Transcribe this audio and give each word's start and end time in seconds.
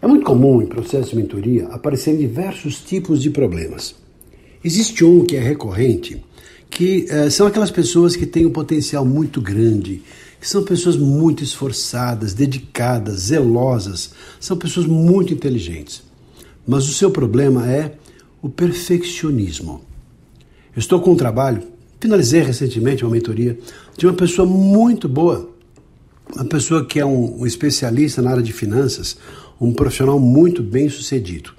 É 0.00 0.06
muito 0.06 0.24
comum 0.24 0.62
em 0.62 0.66
processos 0.66 1.10
de 1.10 1.16
mentoria 1.16 1.66
aparecerem 1.68 2.20
diversos 2.20 2.80
tipos 2.80 3.20
de 3.20 3.30
problemas. 3.30 3.96
Existe 4.62 5.04
um 5.04 5.24
que 5.24 5.36
é 5.36 5.40
recorrente, 5.40 6.22
que 6.70 7.06
eh, 7.08 7.30
são 7.30 7.46
aquelas 7.46 7.70
pessoas 7.70 8.14
que 8.14 8.26
têm 8.26 8.46
um 8.46 8.50
potencial 8.50 9.04
muito 9.04 9.40
grande, 9.40 10.02
que 10.40 10.48
são 10.48 10.62
pessoas 10.62 10.96
muito 10.96 11.42
esforçadas, 11.42 12.32
dedicadas, 12.32 13.22
zelosas, 13.22 14.12
são 14.38 14.56
pessoas 14.56 14.86
muito 14.86 15.34
inteligentes. 15.34 16.02
Mas 16.66 16.88
o 16.88 16.92
seu 16.92 17.10
problema 17.10 17.68
é 17.68 17.94
o 18.40 18.48
perfeccionismo. 18.48 19.80
Eu 20.74 20.78
estou 20.78 21.00
com 21.00 21.12
um 21.12 21.16
trabalho, 21.16 21.62
finalizei 21.98 22.42
recentemente 22.42 23.04
uma 23.04 23.10
mentoria 23.10 23.58
de 23.96 24.06
uma 24.06 24.14
pessoa 24.14 24.46
muito 24.46 25.08
boa, 25.08 25.50
uma 26.34 26.44
pessoa 26.44 26.84
que 26.84 27.00
é 27.00 27.04
um, 27.04 27.40
um 27.40 27.46
especialista 27.46 28.22
na 28.22 28.30
área 28.30 28.42
de 28.42 28.52
finanças, 28.52 29.16
um 29.60 29.72
profissional 29.72 30.18
muito 30.18 30.62
bem 30.62 30.88
sucedido. 30.88 31.52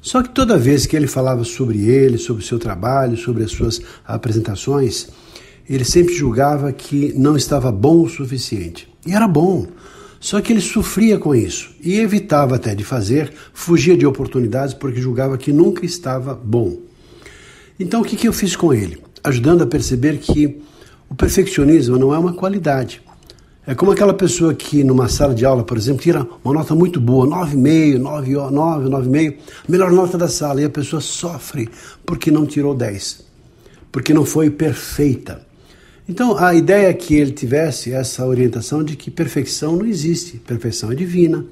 Só 0.00 0.22
que 0.22 0.30
toda 0.30 0.56
vez 0.56 0.86
que 0.86 0.96
ele 0.96 1.06
falava 1.06 1.44
sobre 1.44 1.88
ele, 1.88 2.18
sobre 2.18 2.42
o 2.42 2.46
seu 2.46 2.58
trabalho, 2.58 3.16
sobre 3.16 3.44
as 3.44 3.50
suas 3.50 3.82
apresentações, 4.06 5.08
ele 5.68 5.84
sempre 5.84 6.14
julgava 6.14 6.72
que 6.72 7.12
não 7.16 7.36
estava 7.36 7.70
bom 7.70 8.02
o 8.02 8.08
suficiente. 8.08 8.88
E 9.06 9.12
era 9.12 9.28
bom. 9.28 9.66
Só 10.20 10.40
que 10.40 10.52
ele 10.52 10.60
sofria 10.60 11.18
com 11.18 11.34
isso 11.34 11.70
e 11.80 11.98
evitava 11.98 12.56
até 12.56 12.74
de 12.74 12.82
fazer, 12.82 13.32
fugia 13.52 13.96
de 13.96 14.06
oportunidades 14.06 14.74
porque 14.74 15.00
julgava 15.00 15.38
que 15.38 15.52
nunca 15.52 15.84
estava 15.86 16.34
bom. 16.34 16.78
Então 17.78 18.00
o 18.00 18.04
que, 18.04 18.16
que 18.16 18.26
eu 18.26 18.32
fiz 18.32 18.56
com 18.56 18.74
ele? 18.74 18.98
Ajudando 19.22 19.62
a 19.62 19.66
perceber 19.66 20.18
que 20.18 20.60
o 21.08 21.14
perfeccionismo 21.14 21.98
não 21.98 22.12
é 22.12 22.18
uma 22.18 22.32
qualidade, 22.32 23.00
é 23.68 23.74
como 23.74 23.92
aquela 23.92 24.14
pessoa 24.14 24.54
que 24.54 24.82
numa 24.82 25.10
sala 25.10 25.34
de 25.34 25.44
aula, 25.44 25.62
por 25.62 25.76
exemplo, 25.76 26.00
tira 26.00 26.26
uma 26.42 26.54
nota 26.54 26.74
muito 26.74 26.98
boa, 26.98 27.26
9,5, 27.26 27.98
9, 27.98 28.32
9, 28.32 28.88
9,5, 28.88 29.34
melhor 29.68 29.92
nota 29.92 30.16
da 30.16 30.26
sala, 30.26 30.62
e 30.62 30.64
a 30.64 30.70
pessoa 30.70 31.02
sofre 31.02 31.68
porque 32.06 32.30
não 32.30 32.46
tirou 32.46 32.74
10, 32.74 33.26
porque 33.92 34.14
não 34.14 34.24
foi 34.24 34.48
perfeita. 34.48 35.46
Então, 36.08 36.38
a 36.38 36.54
ideia 36.54 36.86
é 36.86 36.94
que 36.94 37.14
ele 37.14 37.30
tivesse 37.30 37.92
essa 37.92 38.24
orientação 38.24 38.82
de 38.82 38.96
que 38.96 39.10
perfeição 39.10 39.76
não 39.76 39.84
existe, 39.84 40.38
perfeição 40.38 40.90
é 40.90 40.94
divina, 40.94 41.44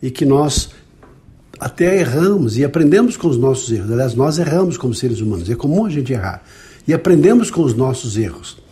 e 0.00 0.12
que 0.12 0.24
nós 0.24 0.70
até 1.58 1.98
erramos 1.98 2.56
e 2.56 2.64
aprendemos 2.64 3.16
com 3.16 3.26
os 3.26 3.36
nossos 3.36 3.72
erros. 3.72 3.90
Aliás, 3.90 4.14
nós 4.14 4.38
erramos 4.38 4.78
como 4.78 4.94
seres 4.94 5.20
humanos, 5.20 5.50
é 5.50 5.56
comum 5.56 5.86
a 5.86 5.90
gente 5.90 6.12
errar, 6.12 6.40
e 6.86 6.94
aprendemos 6.94 7.50
com 7.50 7.62
os 7.62 7.74
nossos 7.74 8.16
erros. 8.16 8.67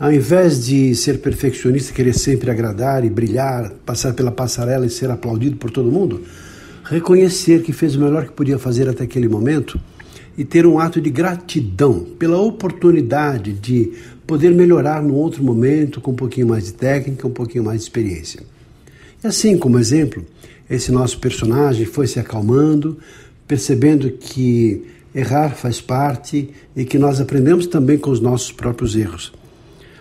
Ao 0.00 0.10
invés 0.10 0.64
de 0.64 0.94
ser 0.94 1.18
perfeccionista, 1.18 1.92
querer 1.92 2.14
sempre 2.14 2.50
agradar 2.50 3.04
e 3.04 3.10
brilhar, 3.10 3.70
passar 3.84 4.14
pela 4.14 4.30
passarela 4.30 4.86
e 4.86 4.88
ser 4.88 5.10
aplaudido 5.10 5.58
por 5.58 5.70
todo 5.70 5.92
mundo, 5.92 6.22
reconhecer 6.84 7.62
que 7.62 7.70
fez 7.70 7.96
o 7.96 8.00
melhor 8.00 8.24
que 8.24 8.32
podia 8.32 8.58
fazer 8.58 8.88
até 8.88 9.04
aquele 9.04 9.28
momento 9.28 9.78
e 10.38 10.42
ter 10.42 10.66
um 10.66 10.78
ato 10.78 11.02
de 11.02 11.10
gratidão 11.10 12.00
pela 12.18 12.40
oportunidade 12.40 13.52
de 13.52 13.92
poder 14.26 14.54
melhorar 14.54 15.02
num 15.02 15.12
outro 15.12 15.44
momento 15.44 16.00
com 16.00 16.12
um 16.12 16.16
pouquinho 16.16 16.46
mais 16.46 16.64
de 16.64 16.72
técnica, 16.72 17.28
um 17.28 17.32
pouquinho 17.32 17.64
mais 17.64 17.80
de 17.80 17.82
experiência. 17.82 18.40
E 19.22 19.26
assim, 19.26 19.58
como 19.58 19.78
exemplo, 19.78 20.24
esse 20.70 20.90
nosso 20.90 21.18
personagem 21.18 21.84
foi 21.84 22.06
se 22.06 22.18
acalmando, 22.18 22.96
percebendo 23.46 24.10
que 24.12 24.82
errar 25.14 25.50
faz 25.50 25.78
parte 25.78 26.48
e 26.74 26.86
que 26.86 26.98
nós 26.98 27.20
aprendemos 27.20 27.66
também 27.66 27.98
com 27.98 28.10
os 28.10 28.20
nossos 28.20 28.50
próprios 28.50 28.96
erros 28.96 29.38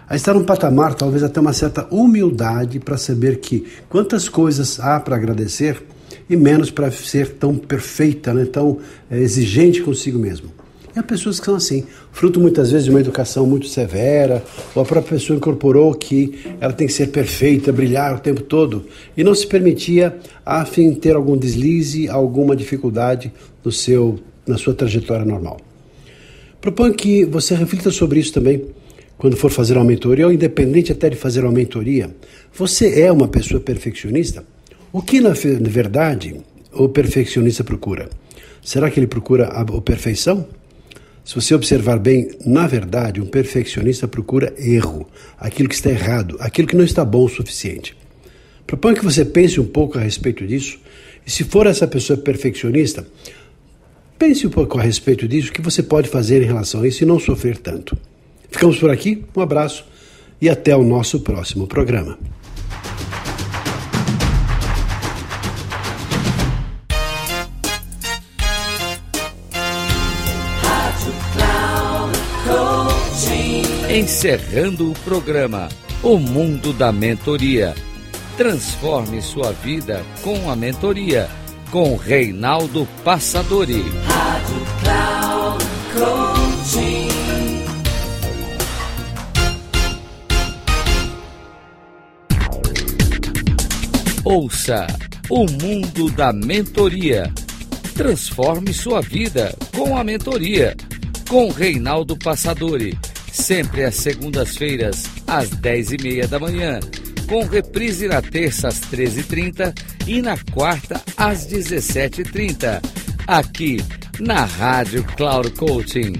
a 0.09 0.15
estar 0.15 0.33
num 0.33 0.43
patamar, 0.43 0.95
talvez 0.95 1.21
até 1.21 1.39
uma 1.39 1.53
certa 1.53 1.87
humildade 1.91 2.79
para 2.79 2.97
saber 2.97 3.39
que 3.39 3.67
quantas 3.87 4.27
coisas 4.27 4.79
há 4.79 4.99
para 4.99 5.15
agradecer 5.15 5.83
e 6.27 6.35
menos 6.35 6.71
para 6.71 6.89
ser 6.89 7.33
tão 7.33 7.55
perfeita, 7.55 8.33
né, 8.33 8.45
tão 8.45 8.79
é, 9.09 9.19
exigente 9.19 9.83
consigo 9.83 10.17
mesmo. 10.17 10.49
E 10.95 10.97
há 10.97 11.03
pessoas 11.03 11.39
que 11.39 11.45
são 11.45 11.53
assim, 11.53 11.85
fruto 12.11 12.39
muitas 12.39 12.71
vezes 12.71 12.85
de 12.85 12.89
uma 12.89 12.99
educação 12.99 13.45
muito 13.45 13.67
severa, 13.67 14.43
ou 14.73 14.81
a 14.81 14.85
própria 14.85 15.17
pessoa 15.17 15.37
incorporou 15.37 15.93
que 15.93 16.39
ela 16.59 16.73
tem 16.73 16.87
que 16.87 16.93
ser 16.93 17.07
perfeita, 17.07 17.71
brilhar 17.71 18.15
o 18.15 18.19
tempo 18.19 18.41
todo, 18.41 18.85
e 19.15 19.23
não 19.23 19.35
se 19.35 19.45
permitia, 19.45 20.17
a 20.43 20.65
fim 20.65 20.95
ter 20.95 21.15
algum 21.15 21.37
deslize, 21.37 22.09
alguma 22.09 22.55
dificuldade 22.55 23.31
no 23.63 23.71
seu, 23.71 24.19
na 24.47 24.57
sua 24.57 24.73
trajetória 24.73 25.23
normal. 25.23 25.59
Proponho 26.59 26.95
que 26.95 27.23
você 27.25 27.53
reflita 27.53 27.91
sobre 27.91 28.19
isso 28.19 28.33
também 28.33 28.65
quando 29.19 29.35
for 29.35 29.51
fazer 29.51 29.75
uma 29.75 29.83
mentoria, 29.83 30.25
ou 30.25 30.31
independente 30.31 30.93
até 30.93 31.09
de 31.09 31.17
fazer 31.17 31.43
uma 31.43 31.51
mentoria, 31.51 32.15
você 32.53 33.01
é 33.01 33.11
uma 33.11 33.27
pessoa 33.27 33.59
perfeccionista? 33.59 34.45
O 34.93 35.01
que 35.01 35.19
na 35.19 35.33
verdade 35.33 36.37
o 36.71 36.87
perfeccionista 36.87 37.61
procura? 37.61 38.09
Será 38.63 38.89
que 38.89 38.97
ele 38.97 39.07
procura 39.07 39.47
a 39.47 39.81
perfeição? 39.81 40.47
Se 41.25 41.35
você 41.35 41.53
observar 41.53 41.99
bem, 41.99 42.31
na 42.45 42.65
verdade, 42.65 43.19
um 43.19 43.25
perfeccionista 43.25 44.07
procura 44.07 44.53
erro, 44.57 45.05
aquilo 45.37 45.67
que 45.67 45.75
está 45.75 45.89
errado, 45.89 46.37
aquilo 46.39 46.69
que 46.69 46.77
não 46.77 46.85
está 46.85 47.03
bom 47.03 47.25
o 47.25 47.29
suficiente. 47.29 47.95
Proponho 48.65 48.95
que 48.95 49.03
você 49.03 49.25
pense 49.25 49.59
um 49.59 49.65
pouco 49.65 49.97
a 49.97 50.01
respeito 50.01 50.47
disso, 50.47 50.79
e 51.27 51.29
se 51.29 51.43
for 51.43 51.67
essa 51.67 51.85
pessoa 51.85 52.17
perfeccionista, 52.17 53.05
pense 54.17 54.47
um 54.47 54.49
pouco 54.49 54.79
a 54.79 54.81
respeito 54.81 55.27
disso, 55.27 55.49
o 55.49 55.51
que 55.51 55.61
você 55.61 55.83
pode 55.83 56.07
fazer 56.07 56.41
em 56.41 56.45
relação 56.45 56.83
a 56.83 56.87
isso 56.87 57.03
e 57.03 57.05
não 57.05 57.19
sofrer 57.19 57.57
tanto. 57.57 57.97
Ficamos 58.49 58.79
por 58.79 58.89
aqui, 58.89 59.23
um 59.35 59.41
abraço 59.41 59.85
e 60.41 60.49
até 60.49 60.75
o 60.75 60.83
nosso 60.83 61.19
próximo 61.19 61.67
programa. 61.67 62.17
Encerrando 73.89 74.91
o 74.91 74.93
programa 74.99 75.67
O 76.01 76.17
Mundo 76.17 76.71
da 76.71 76.91
Mentoria. 76.91 77.75
Transforme 78.37 79.21
sua 79.21 79.51
vida 79.51 80.05
com 80.23 80.49
a 80.49 80.55
mentoria 80.55 81.29
com 81.69 81.95
Reinaldo 81.95 82.87
Passadori. 83.03 83.83
Rádio 84.05 84.65
Cloud. 84.81 86.28
Ouça 94.29 94.85
o 95.27 95.49
mundo 95.49 96.09
da 96.11 96.31
mentoria. 96.31 97.33
Transforme 97.95 98.71
sua 98.71 99.01
vida 99.01 99.51
com 99.75 99.97
a 99.97 100.03
mentoria. 100.03 100.77
Com 101.27 101.49
Reinaldo 101.49 102.15
Passadori. 102.15 102.95
Sempre 103.31 103.85
às 103.85 103.95
segundas-feiras, 103.95 105.05
às 105.25 105.49
dez 105.49 105.91
e 105.91 105.97
meia 105.97 106.27
da 106.27 106.37
manhã. 106.37 106.79
Com 107.27 107.43
reprise 107.43 108.07
na 108.07 108.21
terça 108.21 108.67
às 108.67 108.79
13h30 108.81 109.73
e 110.05 110.21
na 110.21 110.37
quarta 110.53 111.01
às 111.17 111.47
17h30. 111.47 112.83
Aqui 113.25 113.83
na 114.19 114.45
Rádio 114.45 115.03
Cloud 115.17 115.49
Coaching. 115.53 116.13